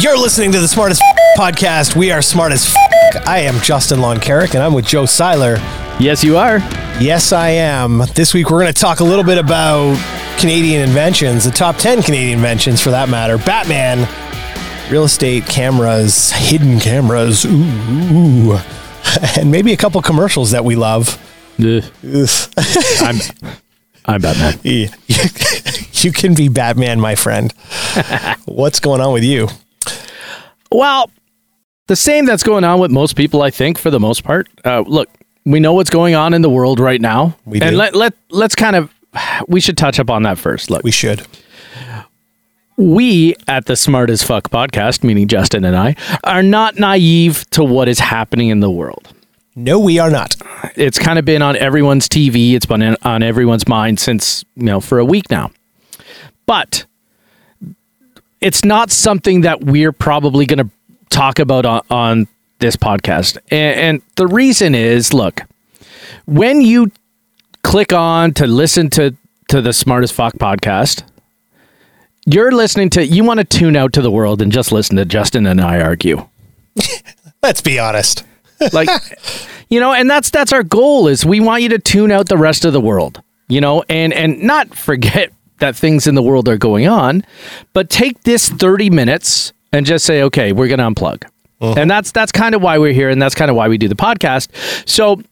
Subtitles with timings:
[0.00, 1.02] You're listening to the Smartest
[1.36, 1.94] Podcast.
[1.94, 2.74] We are smart as
[3.26, 5.56] I am Justin Loncarrick, and I'm with Joe Seiler.
[6.00, 6.58] Yes, you are.
[6.98, 7.98] Yes, I am.
[8.14, 9.98] This week, we're going to talk a little bit about
[10.38, 13.36] Canadian inventions, the top 10 Canadian inventions for that matter.
[13.36, 14.08] Batman,
[14.90, 18.58] real estate, cameras, hidden cameras, ooh,
[19.38, 21.18] and maybe a couple commercials that we love.
[21.58, 23.16] I'm
[24.06, 24.60] I'm Batman.
[26.02, 27.52] You can be Batman, my friend.
[28.46, 29.48] What's going on with you?
[30.72, 31.10] Well,
[31.86, 34.48] the same that's going on with most people, I think, for the most part.
[34.64, 35.08] Uh, look,
[35.44, 37.76] we know what's going on in the world right now, We and do.
[37.76, 38.92] let let let's kind of
[39.48, 40.70] we should touch upon that first.
[40.70, 41.26] Look, We should.
[42.76, 47.64] we at the Smart as Fuck podcast, meaning Justin and I, are not naive to
[47.64, 49.08] what is happening in the world.
[49.56, 50.36] No, we are not.
[50.76, 52.54] It's kind of been on everyone's TV.
[52.54, 55.50] It's been on everyone's mind since, you know, for a week now.
[56.46, 56.86] But
[58.40, 60.70] it's not something that we're probably going to
[61.10, 63.38] talk about on, on this podcast.
[63.50, 65.42] And, and the reason is look,
[66.26, 66.92] when you
[67.62, 69.14] click on to listen to,
[69.48, 71.02] to the Smartest Fuck podcast,
[72.26, 75.04] you're listening to, you want to tune out to the world and just listen to
[75.04, 76.28] Justin and I argue
[77.42, 78.24] Let's be honest.
[78.72, 78.88] like
[79.70, 82.36] you know and that's that's our goal is we want you to tune out the
[82.36, 86.48] rest of the world you know and and not forget that things in the world
[86.48, 87.24] are going on
[87.72, 91.24] but take this 30 minutes and just say okay we're going to unplug
[91.60, 93.88] and that's that's kind of why we're here and that's kind of why we do
[93.88, 94.48] the podcast.
[94.88, 95.22] So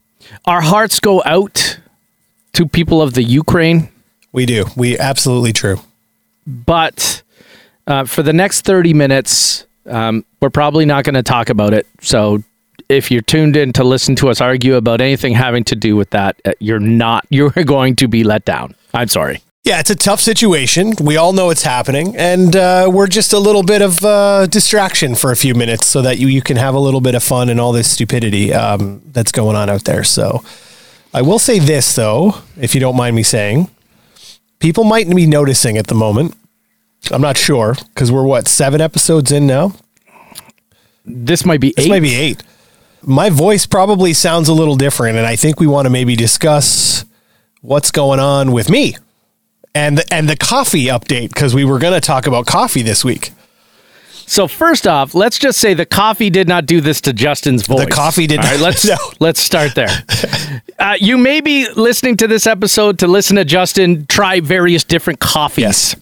[0.44, 1.80] our hearts go out
[2.52, 3.88] to people of the ukraine.
[4.32, 4.66] We do.
[4.76, 5.80] We absolutely true.
[6.46, 7.22] but
[7.86, 11.86] uh, for the next 30 minutes um, we're probably not going to talk about it.
[12.02, 12.42] So
[12.90, 16.10] if you're tuned in to listen to us argue about anything having to do with
[16.10, 18.74] that uh, you're not you're going to be let down.
[18.92, 20.94] I'm sorry Yeah, it's a tough situation.
[21.00, 25.14] We all know it's happening, and uh, we're just a little bit of uh, distraction
[25.14, 27.48] for a few minutes so that you, you can have a little bit of fun
[27.50, 30.04] and all this stupidity um, that's going on out there.
[30.04, 30.42] So
[31.12, 33.68] I will say this, though, if you don't mind me saying,
[34.58, 36.34] people might be noticing at the moment.
[37.10, 39.74] I'm not sure because we're what, seven episodes in now?
[41.04, 41.88] this might be This eight.
[41.90, 42.42] might be eight.
[43.02, 47.04] My voice probably sounds a little different, and I think we want to maybe discuss
[47.60, 48.96] what's going on with me
[49.78, 53.04] and the, and the coffee update because we were going to talk about coffee this
[53.04, 53.30] week.
[54.12, 57.84] so first off let's just say the coffee did not do this to justin's voice
[57.86, 58.96] The coffee did All right, not- let's no.
[59.20, 59.94] let's start there
[60.78, 65.20] uh, you may be listening to this episode to listen to justin try various different
[65.20, 65.96] coffees Yes.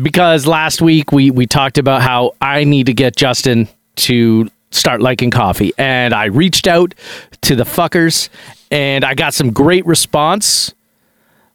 [0.00, 3.68] because last week we we talked about how I need to get Justin
[4.06, 6.94] to start liking coffee, and I reached out
[7.42, 8.28] to the fuckers,
[8.70, 10.72] and I got some great response.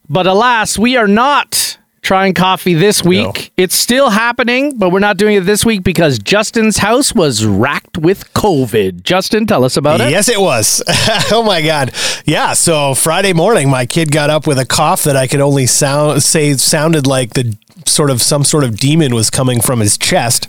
[0.09, 3.51] But alas, we are not trying coffee this week.
[3.57, 3.63] No.
[3.63, 7.97] It's still happening, but we're not doing it this week because Justin's house was racked
[7.97, 9.03] with COVID.
[9.03, 10.09] Justin, tell us about it.
[10.09, 10.81] Yes, it was.
[11.31, 11.93] oh my god.
[12.25, 12.53] Yeah.
[12.53, 16.23] So Friday morning, my kid got up with a cough that I could only sound
[16.23, 20.47] say sounded like the sort of some sort of demon was coming from his chest,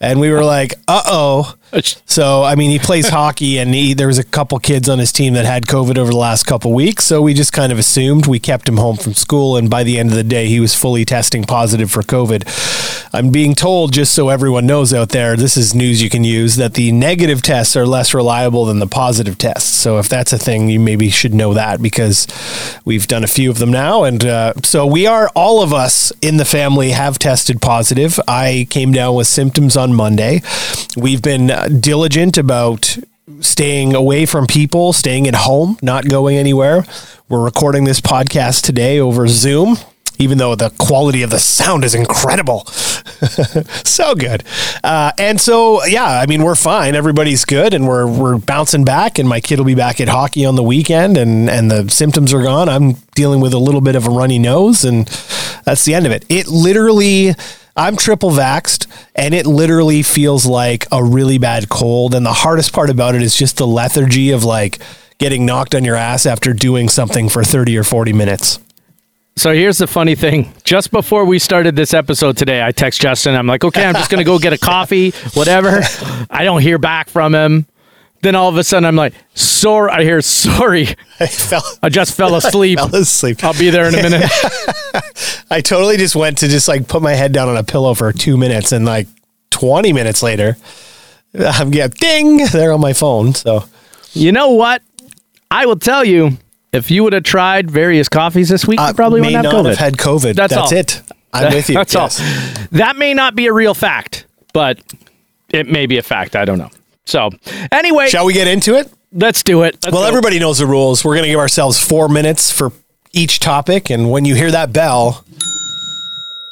[0.00, 1.54] and we were like, "Uh oh."
[2.06, 5.12] So, I mean, he plays hockey, and he, there was a couple kids on his
[5.12, 7.04] team that had COVID over the last couple weeks.
[7.04, 9.98] So we just kind of assumed we kept him home from school, and by the
[9.98, 13.08] end of the day, he was fully testing positive for COVID.
[13.12, 16.56] I'm being told, just so everyone knows out there, this is news you can use,
[16.56, 19.70] that the negative tests are less reliable than the positive tests.
[19.70, 22.26] So if that's a thing, you maybe should know that because
[22.84, 26.12] we've done a few of them now, and uh, so we are all of us
[26.20, 28.18] in the family have tested positive.
[28.26, 30.42] I came down with symptoms on Monday.
[30.96, 32.96] We've been diligent about
[33.40, 36.84] staying away from people, staying at home, not going anywhere.
[37.28, 39.76] We're recording this podcast today over Zoom,
[40.18, 42.66] even though the quality of the sound is incredible.
[43.84, 44.42] so good.
[44.82, 46.94] Uh, and so, yeah, I mean, we're fine.
[46.94, 49.18] Everybody's good, and we're we're bouncing back.
[49.18, 52.34] And my kid will be back at hockey on the weekend, and and the symptoms
[52.34, 52.68] are gone.
[52.68, 55.06] I'm dealing with a little bit of a runny nose, and
[55.64, 56.24] that's the end of it.
[56.28, 57.34] It literally.
[57.80, 58.86] I'm triple vaxxed
[59.16, 62.14] and it literally feels like a really bad cold.
[62.14, 64.80] And the hardest part about it is just the lethargy of like
[65.16, 68.58] getting knocked on your ass after doing something for 30 or 40 minutes.
[69.36, 70.52] So here's the funny thing.
[70.62, 73.34] Just before we started this episode today, I text Justin.
[73.34, 75.80] I'm like, okay, I'm just going to go get a coffee, whatever.
[76.30, 77.66] I don't hear back from him.
[78.22, 79.90] Then all of a sudden, I'm like, sorry.
[79.90, 80.88] I hear, sorry.
[81.20, 82.78] I fell, I just fell asleep.
[82.78, 83.42] fell asleep.
[83.42, 84.30] I'll be there in a minute.
[85.50, 88.12] I totally just went to just like put my head down on a pillow for
[88.12, 89.08] two minutes and like
[89.50, 90.56] 20 minutes later,
[91.38, 93.34] I'm yeah, ding, They're on my phone.
[93.34, 93.64] So
[94.12, 94.82] you know what?
[95.50, 96.38] I will tell you,
[96.72, 99.68] if you would have tried various coffees this week, you I probably wouldn't have COVID.
[99.70, 100.34] have had COVID.
[100.34, 100.78] That's That's, all.
[100.78, 101.02] it.
[101.32, 101.74] I'm with you.
[101.76, 102.20] That's Yes.
[102.20, 102.66] all.
[102.72, 104.78] That may not be a real fact, but
[105.52, 106.36] it may be a fact.
[106.36, 106.70] I don't know.
[107.06, 107.30] So,
[107.72, 108.90] anyway, Shall we get into it?
[109.12, 109.74] let's do it.
[109.82, 110.08] Let's Well, go.
[110.08, 111.04] everybody knows the rules.
[111.04, 112.72] We're going to give ourselves four minutes for
[113.12, 113.90] each topic.
[113.90, 115.24] And when you hear that bell,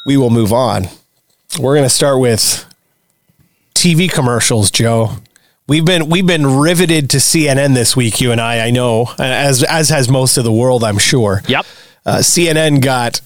[0.06, 0.88] we will move on.
[1.58, 2.64] We're going to start with
[3.74, 5.12] TV commercials, Joe.
[5.68, 8.20] We've been we've been riveted to CNN this week.
[8.22, 11.42] You and I, I know, as as has most of the world, I'm sure.
[11.46, 11.66] Yep.
[12.06, 13.20] Uh, CNN got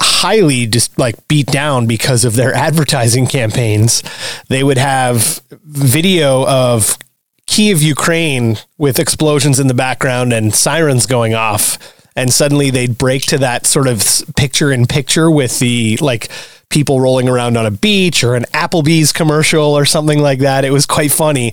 [0.00, 4.02] highly just like beat down because of their advertising campaigns.
[4.48, 6.98] They would have video of
[7.46, 11.78] Kiev, Ukraine with explosions in the background and sirens going off.
[12.16, 14.02] And suddenly they'd break to that sort of
[14.36, 16.30] picture in picture with the like
[16.70, 20.64] people rolling around on a beach or an Applebee's commercial or something like that.
[20.64, 21.52] It was quite funny.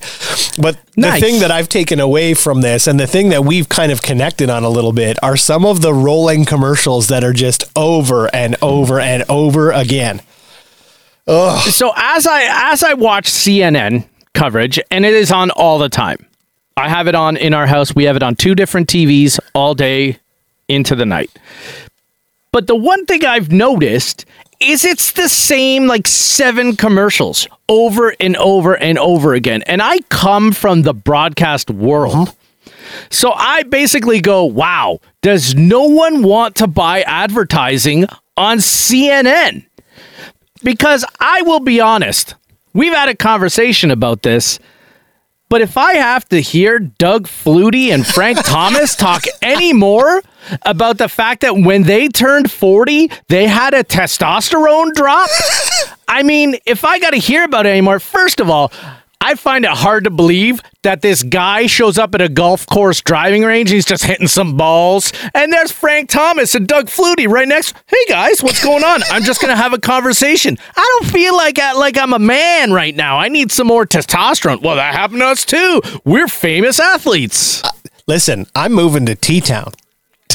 [0.58, 1.20] But Nice.
[1.22, 4.02] the thing that I've taken away from this and the thing that we've kind of
[4.02, 8.34] connected on a little bit are some of the rolling commercials that are just over
[8.34, 10.22] and over and over again.
[11.28, 16.26] So as I as I watch CNN coverage, and it is on all the time.
[16.76, 17.94] I have it on in our house.
[17.94, 20.18] We have it on two different TVs all day
[20.68, 21.32] into the night.
[22.52, 24.26] But the one thing I've noticed
[24.60, 29.64] is it's the same like seven commercials over and over and over again.
[29.64, 32.30] And I come from the broadcast world.
[32.30, 32.40] Mm-hmm.
[33.10, 38.06] So I basically go, wow, does no one want to buy advertising
[38.38, 39.66] on CNN?
[40.64, 42.36] Because I will be honest,
[42.74, 44.60] we've had a conversation about this.
[45.50, 50.24] But if I have to hear Doug Flutie and Frank Thomas talk anymore
[50.64, 55.30] about the fact that when they turned 40, they had a testosterone drop,
[56.08, 58.72] I mean, if I got to hear about it anymore, first of all,
[59.26, 63.00] I find it hard to believe that this guy shows up at a golf course
[63.00, 63.70] driving range.
[63.70, 65.14] He's just hitting some balls.
[65.34, 67.74] And there's Frank Thomas and Doug Flutie right next.
[67.88, 69.00] Hey guys, what's going on?
[69.10, 70.58] I'm just to have a conversation.
[70.76, 73.18] I don't feel like, I, like I'm a man right now.
[73.18, 74.62] I need some more testosterone.
[74.62, 75.82] Well, that happened to us too.
[76.04, 77.64] We're famous athletes.
[77.64, 77.70] Uh,
[78.08, 79.72] listen, I'm moving to T Town.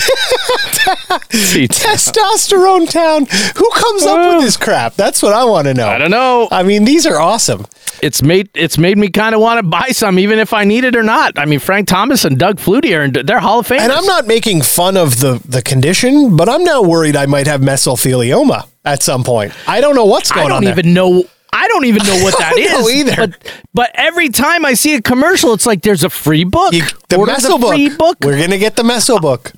[1.68, 3.26] Testosterone Town.
[3.56, 4.94] Who comes up with this crap?
[4.94, 5.88] That's what I want to know.
[5.88, 6.48] I don't know.
[6.50, 7.66] I mean, these are awesome.
[8.00, 10.84] It's made it's made me kind of want to buy some, even if I need
[10.84, 11.38] it or not.
[11.38, 13.80] I mean, Frank Thomas and Doug Flutie are they're Hall of Famers.
[13.80, 17.46] And I'm not making fun of the, the condition, but I'm now worried I might
[17.46, 19.52] have mesothelioma at some point.
[19.66, 20.50] I don't know what's going on.
[20.50, 20.72] I don't there.
[20.72, 21.24] even know.
[21.52, 23.16] I don't even know what that is either.
[23.16, 26.72] But, but every time I see a commercial, it's like there's a free book.
[26.72, 28.18] You, the Order meso book.
[28.22, 29.52] We're gonna get the meso book.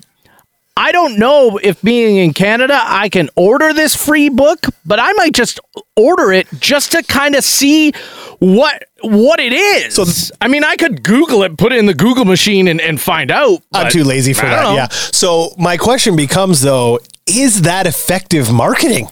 [0.77, 5.11] I don't know if being in Canada, I can order this free book, but I
[5.13, 5.59] might just
[5.95, 7.91] order it just to kind of see
[8.39, 9.95] what what it is.
[9.95, 10.05] So-
[10.39, 13.31] I mean, I could Google it, put it in the Google machine, and, and find
[13.31, 13.61] out.
[13.73, 14.63] I'm too lazy for that.
[14.63, 14.73] know.
[14.75, 14.87] Yeah.
[14.89, 19.09] So my question becomes though, is that effective marketing?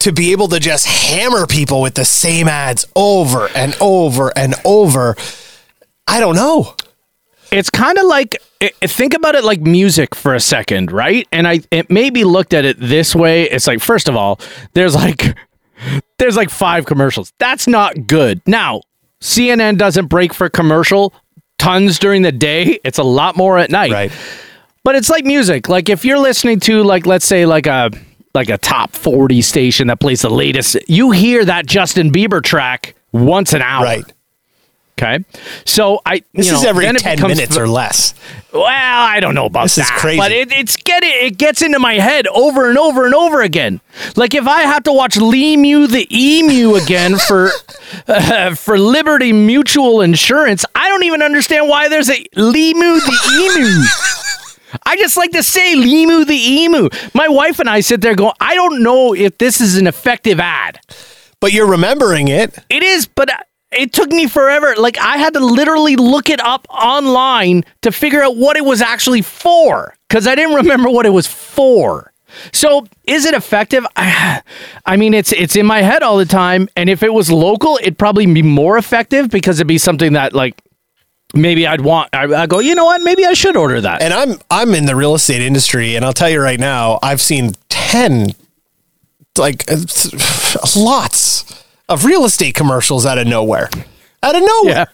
[0.00, 4.54] To be able to just hammer people with the same ads over and over and
[4.64, 5.14] over.
[6.08, 6.74] I don't know.
[7.52, 8.40] It's kind of like
[8.82, 11.26] think about it like music for a second, right?
[11.32, 13.44] And I it maybe looked at it this way.
[13.44, 14.40] It's like first of all,
[14.74, 15.36] there's like
[16.18, 17.32] there's like five commercials.
[17.38, 18.40] That's not good.
[18.46, 18.82] Now,
[19.20, 21.12] CNN doesn't break for commercial
[21.58, 22.80] tons during the day.
[22.84, 23.92] It's a lot more at night.
[23.92, 24.12] Right.
[24.82, 25.68] But it's like music.
[25.68, 27.90] Like if you're listening to like let's say like a
[28.34, 32.94] like a top 40 station that plays the latest, you hear that Justin Bieber track
[33.12, 33.84] once an hour.
[33.84, 34.12] Right.
[35.00, 35.24] Okay.
[35.64, 38.14] So I This you know, is every 10 becomes minutes or less.
[38.52, 40.18] well, I don't know about This is crazy.
[40.18, 43.40] But it, it's get it, it gets into my head over and over and over
[43.40, 43.80] again.
[44.16, 47.50] Like if I have to watch LiMu the Emu again for
[48.06, 53.84] uh, for Liberty Mutual Insurance, I don't even understand why there's a LiMu the Emu.
[54.84, 56.90] I just like to say LiMu the Emu.
[57.14, 60.38] My wife and I sit there going, I don't know if this is an effective
[60.38, 60.78] ad.
[61.40, 62.58] But you're remembering it.
[62.68, 63.30] It is, but
[63.72, 64.74] it took me forever.
[64.76, 68.82] Like I had to literally look it up online to figure out what it was
[68.82, 72.12] actually for because I didn't remember what it was for.
[72.52, 73.84] So is it effective?
[73.96, 74.42] I,
[74.96, 77.98] mean, it's it's in my head all the time, and if it was local, it'd
[77.98, 80.60] probably be more effective because it'd be something that like
[81.34, 82.10] maybe I'd want.
[82.12, 83.02] I, I go, you know what?
[83.02, 84.02] Maybe I should order that.
[84.02, 87.20] And I'm I'm in the real estate industry, and I'll tell you right now, I've
[87.20, 88.34] seen ten,
[89.36, 89.76] like uh,
[90.76, 93.68] lots of real estate commercials out of nowhere,
[94.22, 94.74] out of nowhere.
[94.74, 94.84] Yeah.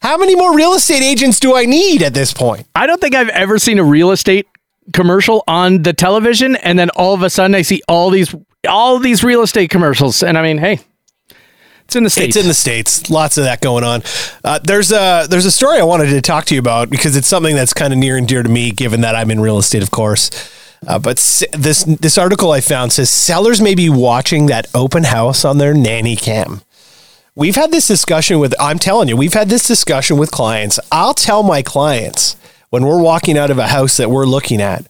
[0.00, 2.66] How many more real estate agents do I need at this point?
[2.74, 4.46] I don't think I've ever seen a real estate
[4.92, 8.34] commercial on the television, and then all of a sudden I see all these
[8.68, 10.80] all these real estate commercials, and I mean, hey,
[11.84, 12.36] it's in the states.
[12.36, 13.10] It's in the states.
[13.10, 14.02] Lots of that going on.
[14.44, 17.28] Uh, there's a there's a story I wanted to talk to you about because it's
[17.28, 19.82] something that's kind of near and dear to me, given that I'm in real estate,
[19.82, 20.30] of course.
[20.86, 21.16] Uh, but
[21.52, 25.74] this this article I found says sellers may be watching that open house on their
[25.74, 26.62] nanny cam.
[27.34, 30.78] We've had this discussion with, I'm telling you, we've had this discussion with clients.
[30.90, 32.36] I'll tell my clients
[32.68, 34.86] when we're walking out of a house that we're looking at,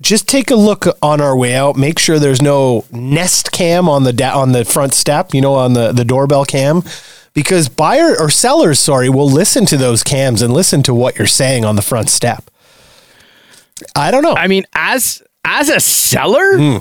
[0.00, 1.76] just take a look on our way out.
[1.76, 5.54] Make sure there's no nest cam on the da- on the front step, you know,
[5.54, 6.82] on the, the doorbell cam,
[7.34, 11.26] because buyer or sellers, sorry, will listen to those cams and listen to what you're
[11.26, 12.49] saying on the front step.
[13.96, 14.34] I don't know.
[14.34, 16.76] I mean, as as a seller, hmm.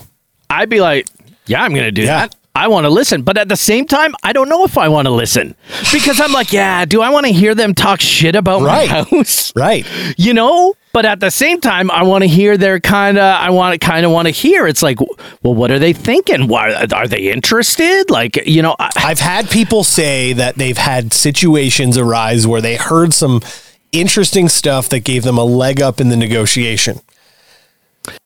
[0.50, 1.08] I'd be like,
[1.46, 2.04] yeah, I'm going to do.
[2.04, 2.28] Yeah.
[2.28, 2.36] that.
[2.56, 5.06] I want to listen, but at the same time, I don't know if I want
[5.06, 5.56] to listen
[5.94, 8.90] because I'm like, yeah, do I want to hear them talk shit about Right.
[8.90, 9.54] my house?
[9.56, 9.86] right.
[10.18, 13.24] You know, but at the same time, I want to hear their kind of.
[13.24, 14.68] I want to kind of want to hear.
[14.68, 16.48] It's like, well, what are they thinking?
[16.48, 18.10] Why are they interested?
[18.10, 22.76] Like, you know, I, I've had people say that they've had situations arise where they
[22.76, 23.42] heard some
[23.92, 27.02] interesting stuff that gave them a leg up in the negotiation.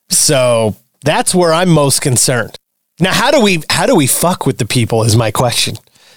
[0.10, 2.58] So that's where I'm most concerned.
[3.00, 5.75] Now, how do we how do we fuck with the people is my question.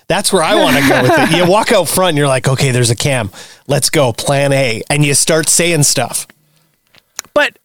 [0.09, 1.37] That's where I want to go with it.
[1.37, 3.31] You walk out front and you're like, okay, there's a cam.
[3.67, 4.83] Let's go, plan A.
[4.89, 6.29] And you start saying stuff.
[7.35, 7.59] But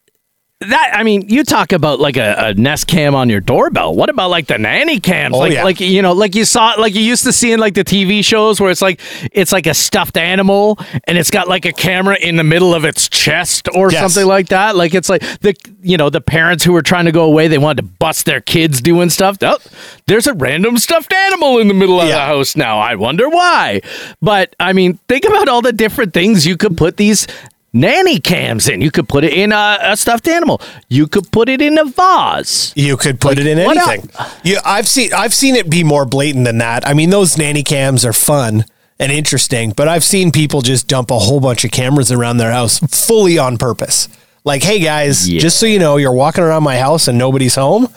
[0.69, 3.95] that I mean, you talk about like a, a Nest cam on your doorbell.
[3.95, 5.35] What about like the nanny cams?
[5.35, 5.63] Oh, like yeah.
[5.63, 8.23] like you know, like you saw like you used to see in like the TV
[8.23, 8.99] shows where it's like
[9.31, 12.85] it's like a stuffed animal and it's got like a camera in the middle of
[12.85, 14.13] its chest or Yes.
[14.13, 14.75] something like that.
[14.75, 17.57] Like it's like the you know, the parents who were trying to go away, they
[17.57, 19.37] wanted to bust their kids doing stuff.
[19.41, 19.57] Oh,
[20.05, 22.77] there's a random stuffed animal in the middle of the house now.
[22.79, 23.81] I wonder why.
[24.21, 27.25] But I mean, think about all the different things you could put these
[27.73, 28.81] nanny cams in.
[28.81, 30.61] You could put it in a, a stuffed animal.
[30.89, 32.73] You could put it in a vase.
[32.75, 34.09] You could put it in anything.
[34.43, 36.87] Yeah, I've seen I've seen it be more blatant than that.
[36.87, 38.65] I mean, those nanny cams are fun
[38.99, 42.51] and interesting, but I've seen people just dump a whole bunch of cameras around their
[42.51, 44.07] house fully on purpose.
[44.43, 45.39] Like, hey guys, Yeah.
[45.39, 47.87] just so you know, you're walking around my house and nobody's home.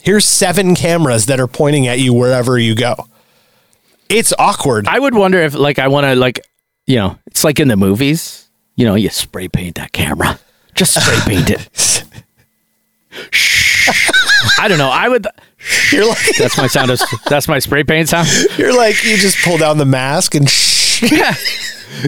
[0.00, 2.94] Here's seven cameras that are pointing at you wherever you go.
[4.08, 4.86] It's awkward.
[4.86, 6.40] I would wonder if like I want to like
[6.86, 8.45] you know, it's like in the movies.
[8.76, 10.38] You know, you spray paint that camera.
[10.74, 11.68] Just spray paint it.
[13.30, 13.88] Shh.
[14.58, 14.90] I don't know.
[14.90, 15.26] I would.
[15.92, 16.90] You're like That's my sound.
[16.90, 18.28] Of, that's my spray paint sound.
[18.58, 21.02] you're like you just pull down the mask and shh.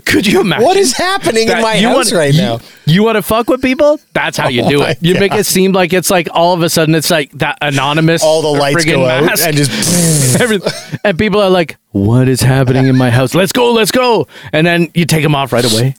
[0.04, 0.64] Could you imagine?
[0.64, 2.60] What is happening in my house wanna- right you- now?
[2.84, 4.00] You want to fuck with people?
[4.14, 4.98] That's how you Oh do it.
[5.02, 8.22] You make it seem like it's like all of a sudden it's like that anonymous.
[8.22, 9.46] All the lights go out mask.
[9.46, 10.60] and just Every-
[11.04, 13.34] and people are like, "What is happening in my house?
[13.34, 15.94] Let's go, let's go!" And then you take them off right away,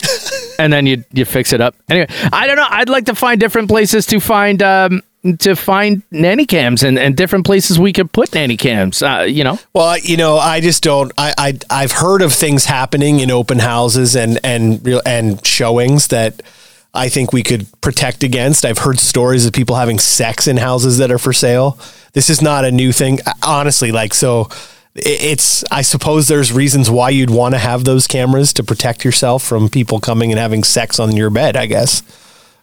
[0.59, 1.73] and then you you fix it up.
[1.89, 2.67] Anyway, I don't know.
[2.69, 5.01] I'd like to find different places to find um
[5.39, 9.01] to find nanny cams and, and different places we could put nanny cams.
[9.03, 11.11] Uh, you know, Well, you know, I just don't.
[11.17, 16.07] I, I I've heard of things happening in open houses and and real and showings
[16.07, 16.41] that
[16.93, 18.65] I think we could protect against.
[18.65, 21.77] I've heard stories of people having sex in houses that are for sale.
[22.13, 23.91] This is not a new thing, honestly.
[23.91, 24.49] Like so,
[24.95, 25.63] it's.
[25.71, 29.69] I suppose there's reasons why you'd want to have those cameras to protect yourself from
[29.69, 31.55] people coming and having sex on your bed.
[31.55, 32.03] I guess.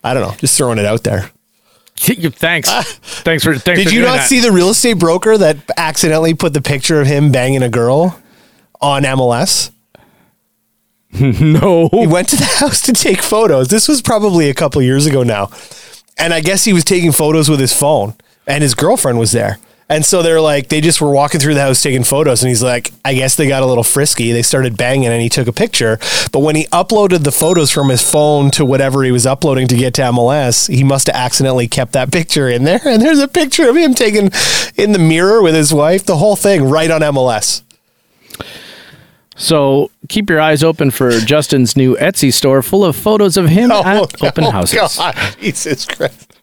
[0.02, 0.37] I don't know.
[0.38, 1.30] Just throwing it out there.
[1.97, 2.83] thanks, ah.
[2.85, 3.56] thanks for.
[3.56, 4.28] Thanks Did for you not that.
[4.28, 8.21] see the real estate broker that accidentally put the picture of him banging a girl
[8.80, 9.71] on MLS?
[11.40, 13.68] No, He went to the house to take photos.
[13.68, 15.50] This was probably a couple years ago now.
[16.18, 18.14] And I guess he was taking photos with his phone
[18.47, 19.59] and his girlfriend was there.
[19.88, 22.42] And so they're like, they just were walking through the house taking photos.
[22.42, 24.32] And he's like, I guess they got a little frisky.
[24.32, 25.98] They started banging and he took a picture.
[26.32, 29.76] But when he uploaded the photos from his phone to whatever he was uploading to
[29.76, 32.80] get to MLS, he must have accidentally kept that picture in there.
[32.96, 34.30] And there's a picture of him taken
[34.76, 37.62] in the mirror with his wife, the whole thing right on MLS.
[39.36, 43.70] So keep your eyes open for Justin's new Etsy store full of photos of him
[43.72, 44.96] oh, at oh, open oh, houses.
[44.96, 46.35] God, Jesus Christ.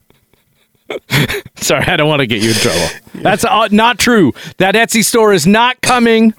[1.56, 2.88] Sorry, I don't want to get you in trouble.
[3.16, 4.34] That's uh, not true.
[4.58, 6.34] That Etsy store is not coming.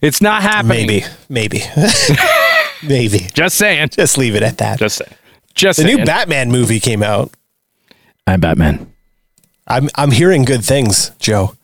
[0.00, 0.86] It's not happening.
[0.86, 1.62] Maybe, maybe,
[2.86, 3.18] maybe.
[3.34, 3.88] Just saying.
[3.90, 4.78] Just leave it at that.
[4.78, 5.14] Just saying.
[5.54, 5.96] Just the saying.
[5.98, 7.32] new Batman movie came out.
[8.26, 8.92] I'm Batman.
[9.66, 11.54] I'm I'm hearing good things, Joe.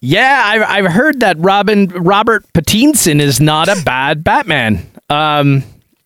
[0.00, 4.88] Yeah, I've, I've heard that Robin Robert Pattinson is not a bad Batman.
[5.10, 5.64] Um,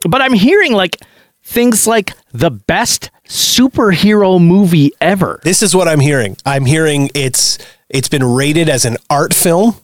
[0.08, 0.96] but I'm hearing like
[1.42, 5.40] things like the best superhero movie ever.
[5.44, 6.36] This is what I'm hearing.
[6.44, 7.58] I'm hearing it's
[7.88, 9.76] it's been rated as an art film.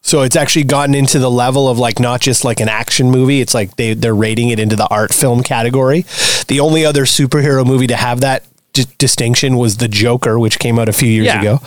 [0.00, 3.40] So it's actually gotten into the level of like not just like an action movie.
[3.40, 6.02] It's like they they're rating it into the art film category.
[6.48, 10.78] The only other superhero movie to have that d- distinction was The Joker, which came
[10.78, 11.40] out a few years Yeah.
[11.40, 11.60] ago.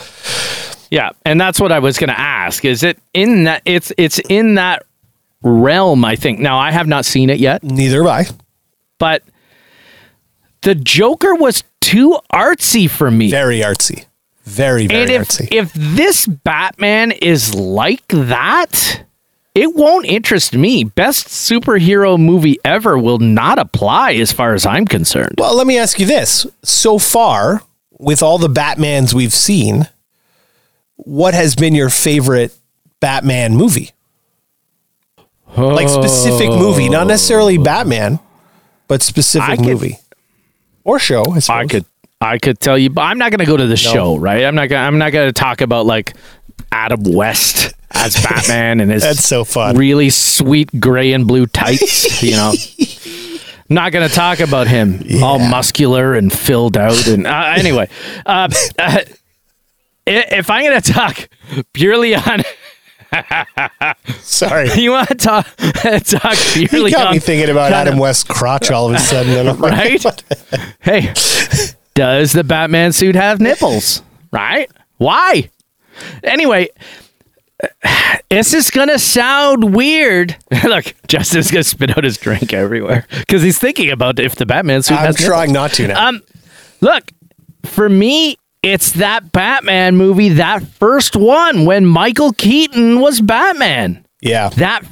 [0.91, 2.63] Yeah, and that's what I was going to ask.
[2.63, 3.61] Is it in that?
[3.65, 4.83] It's it's in that
[5.41, 6.05] realm.
[6.05, 6.39] I think.
[6.39, 8.31] Now I have not seen it yet, Neither have I.
[8.99, 9.23] but
[10.61, 13.29] the Joker was too artsy for me.
[13.29, 14.05] Very artsy.
[14.43, 15.47] Very, very and if artsy.
[15.51, 19.03] if this Batman is like that,
[19.53, 20.83] it won't interest me.
[20.83, 25.35] Best superhero movie ever will not apply as far as I'm concerned.
[25.37, 26.45] well, let me ask you this.
[26.63, 27.61] So far,
[27.91, 29.87] with all the Batmans we've seen,
[30.95, 32.55] what has been your favorite
[32.99, 33.91] Batman movie?
[35.55, 37.63] Like specific movie, not necessarily oh.
[37.63, 38.19] Batman,
[38.87, 39.97] but specific I could- movie
[40.83, 41.23] or show.
[41.49, 41.85] I, I could
[42.19, 44.43] I could tell you, but I'm not going to go to the show, right?
[44.43, 46.15] I'm not gonna, I'm not going to talk about like
[46.71, 49.77] Adam West as Batman and his That's so fun.
[49.77, 52.53] really sweet gray and blue tights, you know.
[53.69, 57.05] Not going to talk about him, all muscular and filled out.
[57.05, 57.89] And uh, anyway,
[58.25, 58.47] uh,
[58.79, 58.99] uh,
[60.05, 61.27] if I'm going to talk
[61.73, 62.43] purely on,
[64.19, 64.69] Sorry.
[64.73, 68.71] you want to talk, talk You got on, me thinking about Adam of- West's crotch
[68.71, 69.33] all of a sudden.
[69.33, 69.71] And I'm like,
[70.03, 70.23] right?
[70.81, 71.13] hey,
[71.95, 74.01] does the Batman suit have nipples?
[74.31, 74.69] Right?
[74.97, 75.49] Why?
[76.23, 76.69] Anyway,
[78.29, 80.35] this is gonna sound weird.
[80.63, 84.83] Look, Justin's gonna spit out his drink everywhere because he's thinking about if the Batman
[84.83, 85.27] suit I'm has nipples.
[85.27, 86.07] trying not to now.
[86.07, 86.21] Um,
[86.81, 87.11] look,
[87.63, 88.37] for me,
[88.67, 94.05] it's that Batman movie, that first one when Michael Keaton was Batman.
[94.21, 94.49] yeah.
[94.49, 94.85] That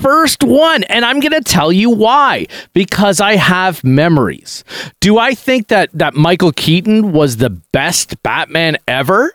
[0.00, 0.84] first one.
[0.84, 2.46] And I'm going to tell you why.
[2.72, 4.64] Because I have memories.
[5.00, 9.32] Do I think that, that Michael Keaton was the best Batman ever?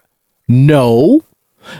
[0.48, 1.22] No.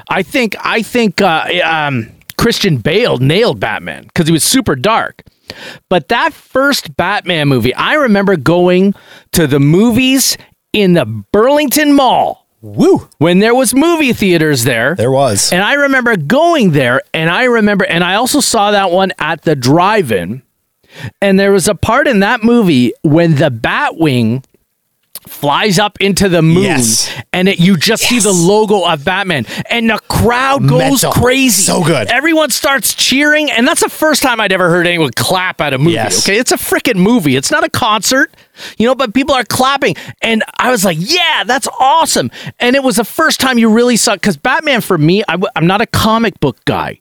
[0.10, 5.24] I think I think uh, um, Christian Bale nailed Batman because he was super dark.
[5.90, 8.96] But that first Batman movie, I remember going
[9.34, 10.38] to the movies
[10.74, 13.08] in the Burlington Mall Woo.
[13.20, 14.96] when there was movie theaters there.
[14.96, 15.54] There was.
[15.54, 19.44] And I remember going there, and I remember, and I also saw that one at
[19.44, 20.42] the drive-in.
[21.22, 24.44] And there was a part in that movie when the Batwing
[25.34, 27.12] flies up into the moon, Yes.
[27.34, 31.12] and it, you just see the logo of Batman, and the crowd goes Mental.
[31.12, 31.62] crazy.
[31.64, 32.08] So good.
[32.08, 35.78] Everyone starts cheering, and that's the first time I'd ever heard anyone clap at a
[35.78, 35.92] movie.
[35.94, 36.26] Yes.
[36.28, 37.36] Okay, it's a freaking movie.
[37.36, 38.34] It's not a concert,
[38.78, 42.84] you know, but people are clapping, and I was like, "Yeah, that's awesome!" And it
[42.84, 45.88] was the first time you really saw because Batman for me, I I'm not a
[45.88, 47.00] comic book guy.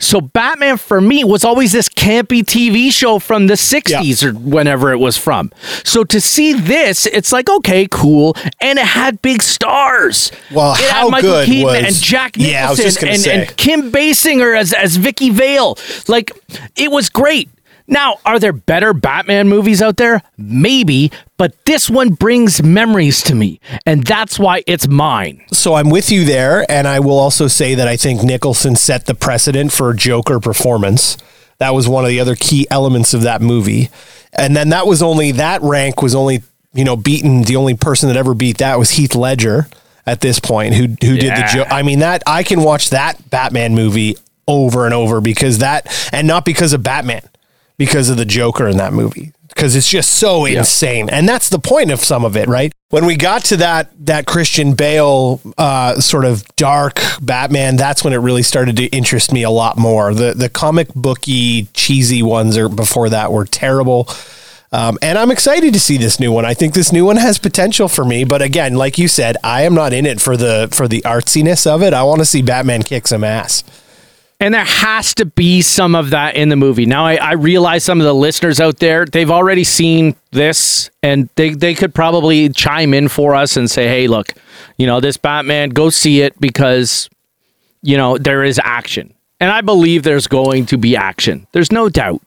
[0.00, 4.92] So Batman for me was always this campy TV show from the 60s or whenever
[4.92, 5.52] it was from.
[5.84, 10.32] So to see this, it's like okay, cool, and it had big stars.
[10.52, 13.26] Well, it how good Keaton was- and Jack Nicholson Yeah, I was just gonna and,
[13.26, 15.78] and Kim Basinger as as Vicki Vale.
[16.08, 16.32] Like
[16.76, 17.48] it was great.
[17.90, 20.22] Now, are there better Batman movies out there?
[20.36, 25.42] Maybe, but this one brings memories to me, and that's why it's mine.
[25.52, 29.06] So I'm with you there, and I will also say that I think Nicholson set
[29.06, 31.16] the precedent for Joker performance.
[31.58, 33.88] That was one of the other key elements of that movie,
[34.34, 36.42] and then that was only that rank was only
[36.74, 37.42] you know beaten.
[37.42, 39.66] The only person that ever beat that was Heath Ledger
[40.06, 41.54] at this point, who who did the Yeah.
[41.54, 41.72] Joker.
[41.72, 46.26] I mean that I can watch that Batman movie over and over because that, and
[46.26, 47.22] not because of Batman,
[47.78, 51.58] because of the Joker in that movie because it's just so insane and that's the
[51.58, 56.00] point of some of it right when we got to that that christian bale uh,
[56.00, 60.14] sort of dark batman that's when it really started to interest me a lot more
[60.14, 64.08] the the comic booky cheesy ones or before that were terrible
[64.70, 66.44] um, and I'm excited to see this new one.
[66.44, 69.62] I think this new one has potential for me, but again, like you said, I
[69.62, 71.94] am not in it for the for the artsiness of it.
[71.94, 73.64] I want to see Batman kick some ass.
[74.40, 76.86] And there has to be some of that in the movie.
[76.86, 81.28] Now, I, I realize some of the listeners out there, they've already seen this and
[81.34, 84.32] they, they could probably chime in for us and say, hey, look,
[84.76, 87.10] you know, this Batman, go see it because,
[87.82, 89.12] you know, there is action.
[89.40, 91.48] And I believe there's going to be action.
[91.50, 92.22] There's no doubt.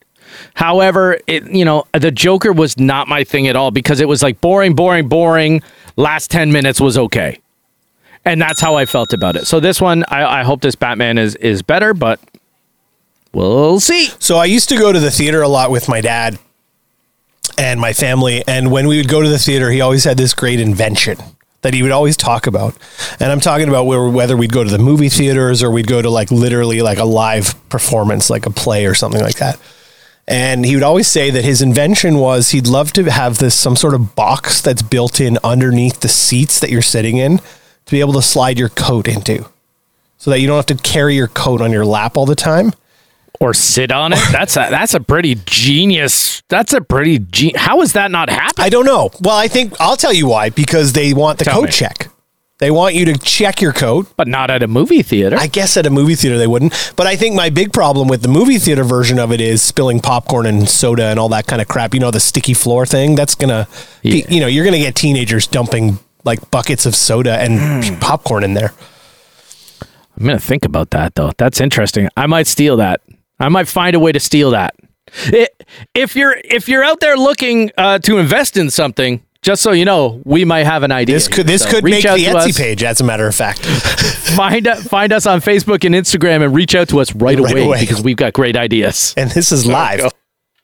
[0.54, 4.22] However, it, you know, the Joker was not my thing at all because it was
[4.22, 5.62] like boring, boring, boring.
[5.96, 7.40] Last 10 minutes was okay
[8.26, 9.48] and that's how I felt about it.
[9.48, 12.20] So this one, I, I hope this Batman is is better, but
[13.34, 14.08] we'll see.
[14.20, 16.38] So I used to go to the theater a lot with my dad
[17.58, 18.44] and my family.
[18.48, 21.18] And when we would go to the theater, he always had this great invention
[21.62, 22.76] that he would always talk about.
[23.20, 26.10] And I'm talking about whether we'd go to the movie theaters or we'd go to
[26.10, 29.60] like literally like a live performance, like a play or something like that.
[30.28, 33.76] And he would always say that his invention was he'd love to have this some
[33.76, 37.42] sort of box that's built in underneath the seats that you're sitting in
[37.92, 39.46] to be able to slide your coat into
[40.18, 42.72] so that you don't have to carry your coat on your lap all the time.
[43.40, 44.20] Or sit on it.
[44.32, 46.44] That's a that's a pretty genius.
[46.48, 48.66] That's a pretty ge- How is that not happening?
[48.66, 49.10] I don't know.
[49.20, 51.72] Well, I think I'll tell you why because they want the Tell coat me.
[51.72, 52.08] check.
[52.60, 54.14] They want you to check your coat.
[54.16, 55.38] But not at a movie theater.
[55.40, 56.94] I guess at a movie theater they wouldn't.
[56.96, 60.02] But I think my big problem with the movie theater version of it is spilling
[60.02, 61.96] popcorn and soda and all that kind of crap.
[61.96, 63.16] You know, the sticky floor thing.
[63.16, 63.68] That's gonna,
[64.04, 64.24] Yeah.
[64.30, 68.00] you know, you're gonna get teenagers dumping like buckets of soda and Hmm.
[68.00, 68.74] popcorn in there.
[70.20, 71.32] I'm gonna think about that though.
[71.38, 72.10] That's interesting.
[72.18, 73.02] I might steal that.
[73.40, 74.76] I might find a way to steal that.
[75.28, 75.48] I-
[75.96, 79.84] if you're if you're out there looking uh, to invest in something, just so you
[79.86, 81.16] know, we might have an idea.
[81.16, 82.58] This could this So could reach make the Etsy us.
[82.58, 83.66] page, as a matter of fact.
[84.32, 87.66] Find find us on Facebook and Instagram and reach out to us right, Right away,
[87.66, 87.80] away.
[87.82, 89.14] because we've got great ideas.
[89.18, 90.10] and this is live.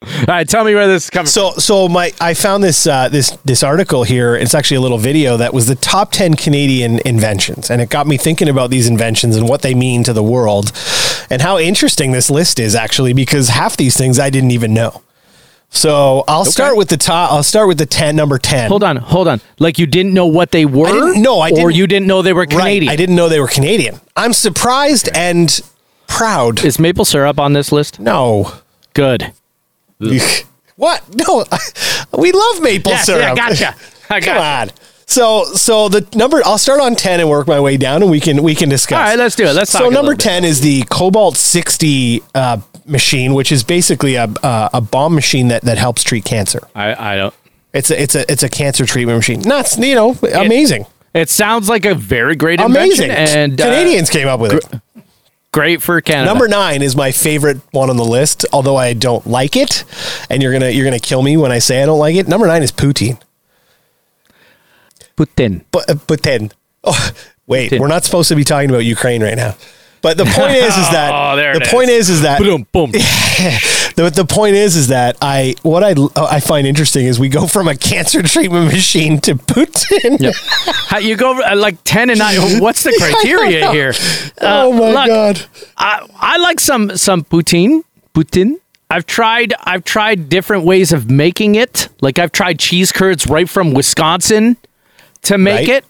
[0.05, 1.25] All right, tell me where this is coming.
[1.25, 4.36] So so my I found this uh, this this article here.
[4.36, 8.05] It's actually a little video that was the top ten Canadian inventions, and it got
[8.05, 10.71] me thinking about these inventions and what they mean to the world,
[11.31, 15.01] and how interesting this list is actually because half these things I didn't even know.
[15.69, 17.31] So I'll start with the top.
[17.31, 18.69] I'll start with the ten number ten.
[18.69, 19.41] Hold on, hold on.
[19.57, 20.88] Like you didn't know what they were?
[20.88, 21.75] I didn't- no, I Or didn't.
[21.75, 22.88] you didn't know they were Canadian?
[22.89, 22.93] Right.
[22.93, 23.99] I didn't know they were Canadian.
[24.15, 25.60] I'm surprised and
[26.05, 26.63] proud.
[26.63, 27.99] Is maple syrup on this list?
[27.99, 28.53] no.
[28.93, 29.31] Good.
[30.75, 31.03] what?
[31.15, 31.45] No.
[32.17, 33.21] we love maple Yes, syrup.
[33.21, 33.75] yeah, gotcha.
[34.10, 34.71] I Come gotcha.
[34.71, 34.77] on.
[35.10, 38.19] So so the number I'll start on 10 and work my way down and we
[38.19, 38.97] can we can discuss.
[38.97, 39.53] All right, let's do it.
[39.53, 40.41] Let's talk So number little bit.
[40.41, 45.47] 10 is the Cobalt 60 uh, machine which is basically a uh, a bomb machine
[45.47, 46.67] that that helps treat cancer.
[46.75, 47.33] I, I don't.
[47.73, 49.41] It's a it's a it's a cancer treatment machine.
[49.41, 50.86] Nuts, you know, amazing.
[51.13, 53.10] It sounds like a very great Amazing.
[53.10, 54.81] invention and uh, Canadians came up with it.
[55.51, 56.25] Great for Canada.
[56.25, 59.83] Number nine is my favorite one on the list, although I don't like it,
[60.29, 62.27] and you're gonna you're gonna kill me when I say I don't like it.
[62.27, 63.19] Number nine is poutine.
[65.15, 65.63] Putin.
[65.71, 66.25] But uh, but
[66.83, 67.12] oh,
[67.47, 67.79] wait, Putin.
[67.79, 69.55] we're not supposed to be talking about Ukraine right now.
[70.01, 72.10] But the point is, is that Oh, the it point is.
[72.10, 72.91] is, is that Boom, boom.
[73.97, 77.45] the, the point is, is that I what I I find interesting is we go
[77.47, 80.19] from a cancer treatment machine to Putin.
[80.19, 80.36] Yep.
[80.88, 82.62] How you go uh, like ten and nine?
[82.62, 83.93] What's the criteria here?
[84.41, 85.45] oh my look, god!
[85.77, 87.83] I, I like some some Putin.
[88.13, 88.55] Putin.
[88.89, 91.89] I've tried I've tried different ways of making it.
[91.99, 94.55] Like I've tried cheese curds right from Wisconsin
[95.23, 95.83] to make Right.
[95.83, 95.86] it.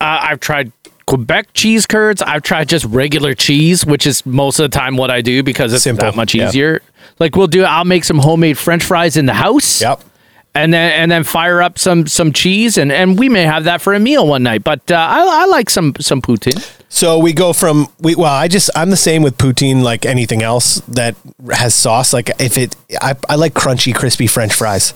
[0.00, 0.70] Uh, I've tried
[1.08, 2.20] Quebec cheese curds.
[2.22, 5.72] I've tried just regular cheese, which is most of the time what I do because
[5.72, 6.04] it's Simple.
[6.04, 6.48] that much Yeah.
[6.48, 6.82] easier.
[7.18, 7.64] Like we'll do.
[7.64, 10.02] I'll make some homemade French fries in the house Yep.
[10.54, 13.80] and then and then fire up some some cheese and and we may have that
[13.80, 14.62] for a meal one night.
[14.64, 16.60] But uh, I, I like some some poutine.
[16.90, 20.42] So we go from we well, I just I'm the same with poutine like anything
[20.42, 21.16] else that
[21.50, 22.12] has sauce.
[22.12, 24.92] Like if it, I, I like crunchy, crispy French fries.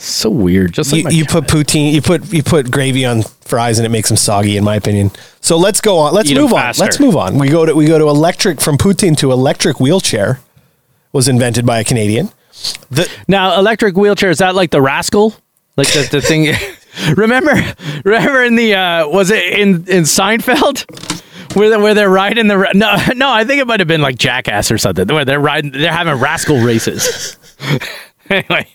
[0.00, 0.72] So weird.
[0.72, 3.90] Just like You, you put poutine, you put you put gravy on fries, and it
[3.90, 5.10] makes them soggy, in my opinion.
[5.40, 6.14] So let's go on.
[6.14, 6.72] Let's Eat 'em move on.
[6.78, 7.38] Let's move on.
[7.38, 10.40] We go to we go to electric from poutine to electric wheelchair.
[11.12, 12.30] Was invented by a Canadian.
[12.90, 15.34] The Now, electric wheelchair is that like the rascal,
[15.76, 16.54] like the, the thing?
[17.16, 17.52] remember,
[18.04, 20.84] remember in the uh, was it in in Seinfeld
[21.56, 24.16] where they, where they're riding the no no I think it might have been like
[24.18, 27.36] Jackass or something where they're riding they're having rascal races.
[28.30, 28.68] anyway,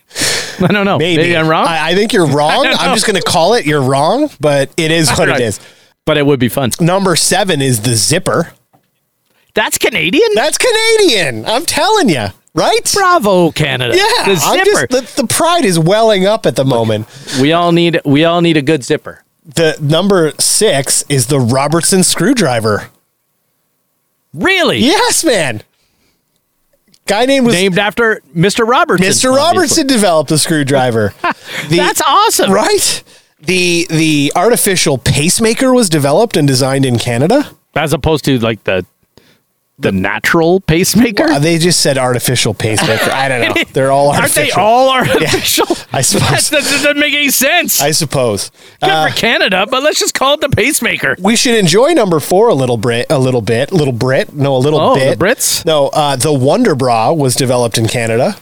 [0.61, 0.97] I don't know.
[0.97, 2.65] maybe, I'm wrong, I, I think you're wrong.
[2.65, 3.65] I'm just going to call it.
[3.65, 5.39] You're wrong, but it is what Right.
[5.39, 5.59] it is.
[6.05, 6.71] but it would be fun.
[6.79, 8.53] Number seven is the zipper.
[9.53, 10.27] That's Canadian.
[10.35, 11.45] That's Canadian.
[11.45, 12.91] I'm telling you, right?
[12.93, 13.95] Bravo, Canada.
[13.95, 14.87] Yeah, the zipper.
[14.87, 17.07] just the, the pride is welling up at the moment.
[17.41, 19.23] we all need we all need a good zipper.
[19.45, 22.89] The number six is the Robertson screwdriver.
[24.33, 24.79] Really?
[24.79, 25.61] Yes, man.
[27.07, 28.67] Guy named was Named after Mr.
[28.67, 29.05] Robertson.
[29.07, 29.11] Mr.
[29.31, 29.37] obviously.
[29.37, 31.13] Robertson developed a screwdriver.
[31.69, 32.51] The- That's awesome.
[32.51, 33.03] right.
[33.39, 37.49] The the artificial pacemaker was developed and designed in Canada.
[37.75, 38.85] As opposed to like the
[39.77, 41.25] the natural pacemaker.
[41.25, 43.11] Uh, they just said artificial pacemaker.
[43.11, 43.63] I don't know.
[43.73, 44.41] They're all artificial.
[44.61, 45.65] Aren't they all artificial?
[45.91, 46.49] I suppose.
[46.51, 47.81] that doesn't make any sense.
[47.81, 48.51] I suppose.
[48.81, 51.17] Good Uh, for Canada, but let's just call it the pacemaker.
[51.19, 53.07] we should enjoy number four a little bit.
[53.09, 53.73] A little bit.
[53.73, 54.33] Little Brit.
[54.33, 55.19] No, a little Oh, bit.
[55.19, 55.65] the Brits?
[55.65, 58.37] No, uh, the Wonder Bra was developed in Canada.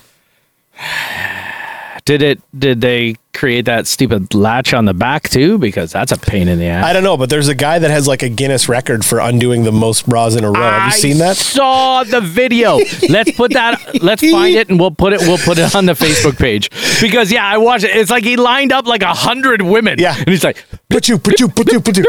[2.06, 2.42] Did it?
[2.58, 5.58] Did they create that stupid latch on the back too?
[5.58, 6.86] Because that's a pain in the ass.
[6.86, 9.64] I don't know, but there's a guy that has like a Guinness record for undoing
[9.64, 10.62] the most bras in a row.
[10.62, 11.38] Have you seen that?
[11.38, 12.78] Saw the video.
[13.10, 14.04] let's put that.
[14.04, 15.22] Let's find it and we'll put it.
[15.22, 16.70] We'll put it on the Facebook page
[17.02, 17.96] because yeah, I watched it.
[17.96, 19.98] It's like he lined up like a hundred women.
[19.98, 20.16] Yeah.
[20.18, 20.64] and he's like,
[20.94, 22.04] Put you, put you, put you, put you.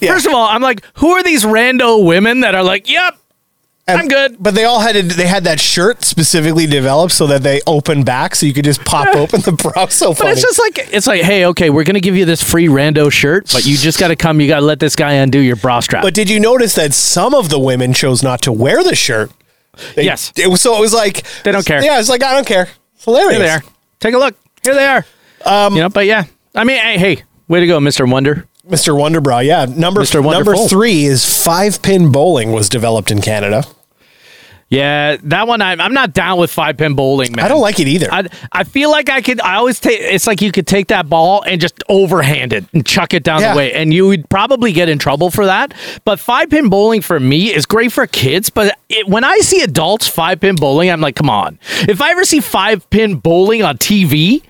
[0.00, 0.12] Yeah.
[0.14, 3.19] first of all, I'm like, who are these rando women that are like, yep,
[3.88, 4.36] I'm good.
[4.38, 8.04] But they all had to, they had that shirt specifically developed so that they open
[8.04, 9.86] back, so you could just pop open the bra.
[9.86, 12.68] So But it's just like it's like, hey, okay, we're gonna give you this free
[12.68, 14.40] rando shirt, but you just got to come.
[14.40, 16.02] You got to let this guy undo your bra strap.
[16.04, 19.32] but did you notice that some of the women chose not to wear the shirt?
[19.96, 20.32] They- Yes.
[20.36, 21.82] It was so it was like They don't care.
[21.82, 22.68] Yeah, it's like I don't care.
[22.94, 23.38] It's hilarious.
[23.38, 23.62] Here they are.
[23.98, 24.36] Take a look.
[24.62, 25.04] Here they are.
[25.44, 28.46] Um, you know, but yeah, I mean, hey, hey, way to go, Mister Wonder.
[28.68, 28.94] Mr.
[28.94, 29.64] Wonderbra, yeah.
[29.64, 30.14] Number Mr.
[30.16, 30.68] number Wonderful.
[30.68, 33.64] three is five pin bowling was developed in Canada.
[34.68, 37.44] Yeah, that one I'm, I'm not down with five pin bowling, man.
[37.44, 38.06] I don't like it either.
[38.12, 39.40] I, I feel like I could.
[39.40, 39.98] I always take.
[40.00, 43.40] It's like you could take that ball and just overhand it and chuck it down
[43.40, 43.52] Yeah.
[43.52, 45.74] the way, and you would probably get in trouble for that.
[46.04, 48.48] But five pin bowling for me is great for kids.
[48.48, 51.58] But it, when I see adults five pin bowling, I'm like, come on.
[51.88, 54.44] If I ever see five pin bowling on TV.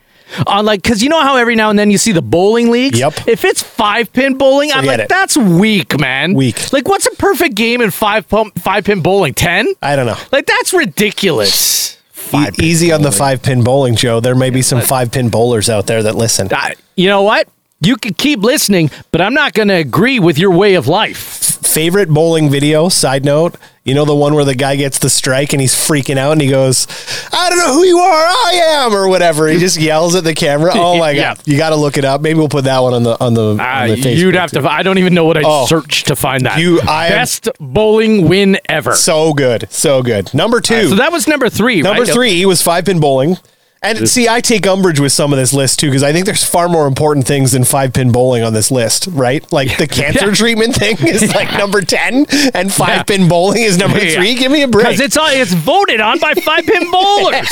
[0.47, 2.99] On like, cause you know how every now and then you see the bowling leagues.
[2.99, 3.29] Yep.
[3.29, 5.09] If it's five pin bowling, I'm like, it.
[5.09, 6.35] that's weak, man.
[6.35, 6.73] Weak.
[6.73, 9.35] Like, what's a perfect game in five pump, five pin bowling?
[9.35, 9.73] Ten.
[9.83, 10.17] I don't know.
[10.33, 11.99] Like that's ridiculous.
[12.33, 14.21] E- easy on the five pin bowling, Joe.
[14.21, 16.49] There may be some five pin bowlers out there that listen.
[16.53, 17.49] I, you know what?
[17.83, 21.17] You can keep listening, but I'm not going to agree with your way of life.
[21.17, 25.53] Favorite bowling video, side note, you know the one where the guy gets the strike
[25.55, 26.87] and he's freaking out and he goes,
[27.33, 28.53] I don't know who you are, I
[28.85, 29.49] am, or whatever.
[29.49, 30.73] He just yells at the camera.
[30.75, 31.35] Oh my Yeah.
[31.35, 31.43] god.
[31.47, 32.21] You gotta look it up.
[32.21, 34.17] Maybe we'll put that one on the on the, Uh, on the Facebook.
[34.17, 34.69] you'd have to.
[34.71, 35.67] I don't even know what I Oh.
[35.67, 36.59] searched to find that.
[36.59, 38.95] You- I am- best bowling win ever.
[38.95, 39.67] So, So good.
[39.71, 40.33] So good.
[40.35, 40.89] Number two.
[40.91, 41.83] So that was number three.
[41.83, 42.13] Number right?
[42.13, 43.39] three was five pin bowling.
[43.83, 46.45] And see, I take umbrage with some of this list too, because I think there's
[46.45, 49.51] far more important things than five pin bowling on this list, right?
[49.51, 50.35] Like the cancer Yeah.
[50.35, 54.17] treatment thing is like number 10, and five pin bowling is number Yeah.
[54.17, 54.35] three.
[54.35, 54.85] Give me a break.
[54.87, 57.49] Because it's all, it's voted on by five pin bowlers.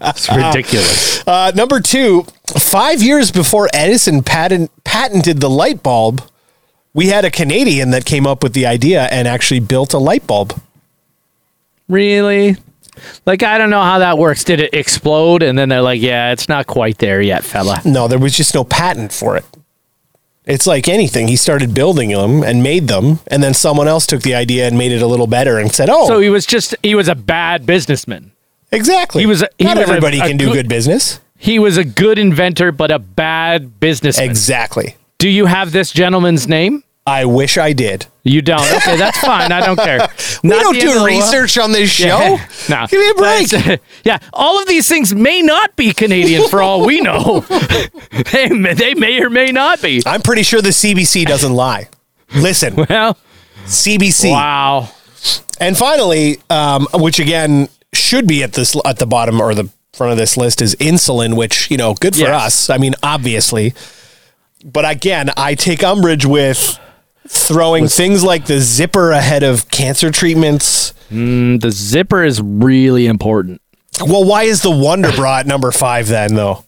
[0.00, 1.26] it's ridiculous.
[1.28, 2.24] Uh, number two,
[2.58, 6.22] five years before Edison patent, patented the light bulb,
[6.92, 10.26] we had a Canadian that came up with the idea and actually built a light
[10.26, 10.60] bulb.
[11.88, 12.56] Really?
[13.26, 14.44] Like I don't know how that works.
[14.44, 18.08] Did it explode and then they're like, "Yeah, it's not quite there yet, fella." No,
[18.08, 19.44] there was just no patent for it.
[20.44, 21.28] It's like anything.
[21.28, 24.78] He started building them and made them, and then someone else took the idea and
[24.78, 27.14] made it a little better and said, "Oh, So he was just he was a
[27.14, 28.32] bad businessman.
[28.72, 31.20] exactly." he was a- he Not was a- everybody a can do good- good business.
[31.36, 34.28] He was a good inventor, but a bad businessman.
[34.28, 34.96] Exactly.
[35.18, 36.82] Do you have this gentleman's name?
[37.08, 38.06] I wish I did.
[38.22, 38.60] You don't.
[38.76, 39.50] Okay, that's fine.
[39.52, 40.08] I don't care.
[40.44, 42.06] We Not don't the end of do research on this show.
[42.18, 42.46] Yeah.
[42.68, 42.86] No.
[42.86, 43.80] Give me a break.
[44.04, 47.40] Yeah, all of these things may not be Canadian for all we know.
[48.32, 50.02] they, may- they may or may not be.
[50.06, 51.88] I'm pretty sure the CBC doesn't lie.
[52.36, 53.16] Listen, Well,
[53.64, 54.30] CBC.
[54.30, 54.90] wow.
[55.60, 60.12] And finally, um, which again should be at this at the bottom or the front
[60.12, 62.42] of this list is insulin, which you know, good for Yes.
[62.44, 62.70] us.
[62.70, 63.74] I mean, obviously,
[64.64, 66.78] but again, I take umbrage with
[67.26, 70.92] throwing things like the zipper ahead of cancer treatments.
[71.10, 73.60] Mm, the zipper is really important.
[74.00, 76.64] Well, why is the Wonder Bra at number five then, though?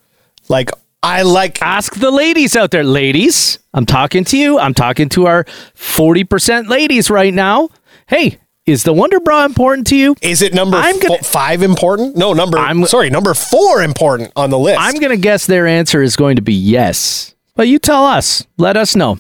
[0.49, 0.71] Like,
[1.03, 1.63] I like.
[1.63, 2.83] Ask the ladies out there.
[2.85, 4.59] Ladies, I'm talking to you.
[4.59, 7.69] I'm talking to our 40% ladies right now.
[8.09, 10.17] Hey, is the Wonder Bra important to you?
[10.23, 12.17] Is it number I'm gonna- fo- five important?
[12.17, 12.59] No, number.
[12.59, 14.81] I'm- sorry, number four important on the list.
[14.81, 17.35] I'm going to guess their answer is going to be yes.
[17.55, 18.45] But you tell us.
[18.59, 19.19] Let us know.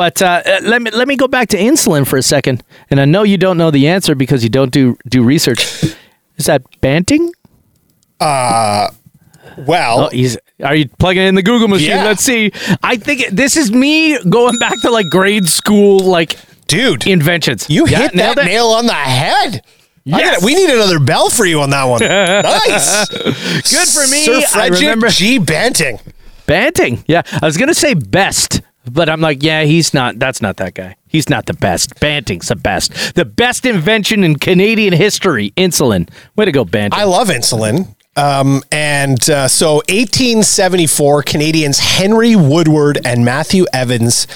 [0.00, 2.62] But uh, uh, let me let me go back to insulin for a second.
[2.88, 5.60] And I know you don't know the answer because you don't do do research.
[6.38, 7.32] Is that Banting?
[8.18, 10.38] well, Oh, he's.
[10.64, 11.90] Are you plugging in the Google machine?
[11.90, 12.04] Yeah.
[12.04, 12.50] Let's see.
[12.82, 17.66] I think it- this is me going back to like grade school, like dude, inventions.
[17.68, 19.62] you Yeah, hit that nail on the head.
[20.04, 20.20] Yes.
[20.36, 22.00] gotta- we need another bell for you on that one.
[22.00, 23.06] nice.
[23.08, 24.22] Good for me.
[24.24, 25.38] Sir Frederick remember G.
[25.38, 25.98] Banting.
[26.46, 27.04] Banting.
[27.06, 30.18] Yeah, I was gonna say best, but I'm like, yeah, he's not.
[30.18, 30.96] That's not that guy.
[31.08, 31.98] He's not the best.
[32.00, 33.14] Banting's the best.
[33.14, 35.52] The best invention in Canadian history.
[35.56, 36.08] Insulin.
[36.36, 36.98] Way to go, Banting.
[36.98, 37.94] I love insulin.
[38.16, 44.26] Um, and uh, so 1874, Canadians Henry Woodward and Matthew Evans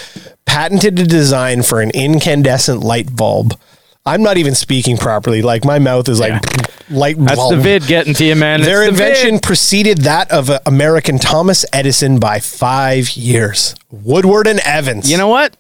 [0.47, 3.59] patented a design for an incandescent light bulb.
[4.07, 5.41] I'm not even speaking properly.
[5.41, 6.43] Like my mouth is like
[6.91, 8.61] light That's the vid getting to you, man.
[8.61, 9.43] Their the invention vid.
[9.43, 13.75] preceded that of uh, American Thomas Edison by five years.
[13.91, 15.11] Woodward and Evans.
[15.11, 15.57] You know what?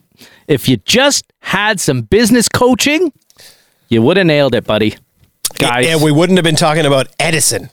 [0.46, 3.12] If you just had some business coaching,
[3.88, 4.96] you would have nailed it, buddy.
[5.58, 7.70] Guys, and we wouldn't have been talking about Edison.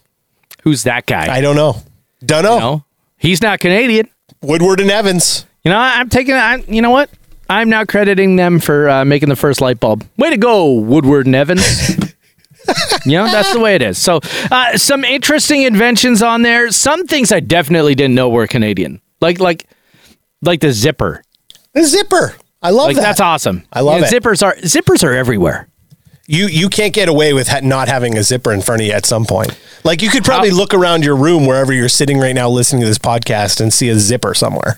[0.63, 1.33] who's that guy?
[1.33, 1.81] I don't know.
[2.23, 2.59] Don't know.
[2.59, 2.85] no,
[3.17, 4.09] he's not Canadian.
[4.41, 5.45] Woodward and Evans.
[5.63, 6.33] You know, I'm taking.
[6.35, 7.09] I, you know what?
[7.51, 10.05] I'm now crediting them for uh, making the first light bulb.
[10.17, 11.89] Way to go, Woodward and Evans.
[13.05, 13.97] you know, that's the way it is.
[13.97, 16.71] So, uh, some interesting inventions on there.
[16.71, 19.67] Some things I definitely didn't know were Canadian, like like
[20.41, 21.23] like the zipper.
[21.73, 22.35] The zipper.
[22.61, 23.01] I love Like that.
[23.01, 23.63] that's awesome.
[23.73, 24.13] I love You know, it.
[24.23, 25.67] Zippers are zippers are everywhere.
[26.27, 28.93] You you can't get away with ha- not having a zipper in front of you
[28.93, 29.59] at some point.
[29.83, 32.81] Like you could probably How- look around your room wherever you're sitting right now listening
[32.83, 34.77] to this podcast and see a zipper somewhere.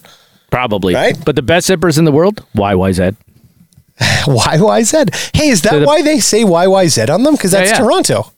[0.54, 0.94] Probably.
[0.94, 1.18] Right?
[1.26, 3.16] But the best zippers in the world, YYZ.
[4.00, 5.36] YYZ.
[5.36, 7.34] Hey, is that So the- why they say YYZ on them?
[7.34, 7.84] Because that's Yeah, yeah.
[7.84, 8.32] Toronto.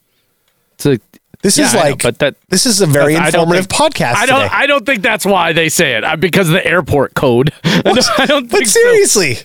[0.76, 1.00] It's a,
[1.42, 4.16] This Yeah, is I know, like, but that- this is a very informative think- podcast.
[4.16, 4.42] I don't.
[4.44, 4.54] today.
[4.54, 7.52] I don't think that's why they say it uh, because of the airport code.
[7.66, 8.66] I don't, I don't but so.
[8.66, 9.38] seriously,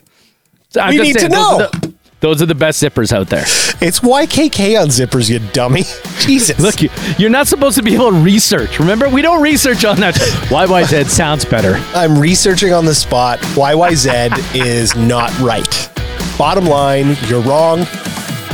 [0.81, 1.65] I'm we just need to saying, those know.
[1.67, 3.45] are the- Those are the best zippers out there.
[3.83, 5.85] It's YKK on zippers, you dummy.
[6.21, 6.59] Jesus.
[6.61, 8.79] Look, you, you're not supposed to be able to research.
[8.79, 10.15] Remember, we don't research on that.
[10.51, 11.77] YYZ sounds better.
[11.97, 13.39] I'm researching on the spot.
[13.39, 15.91] YYZ is not right.
[16.37, 17.87] Bottom line, you're wrong.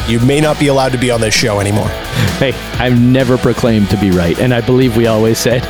[0.06, 1.88] You may not be allowed to be on this show anymore.
[2.38, 5.62] Hey, I've never proclaimed to be right, and I believe we always said,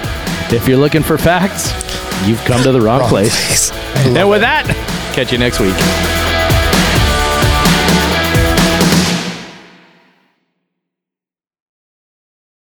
[0.52, 1.72] if you're looking for facts,
[2.28, 3.70] you've come to the wrong, Wrong place.
[3.70, 4.06] place.
[4.06, 4.42] And with it.
[4.42, 6.25] that, catch you next week.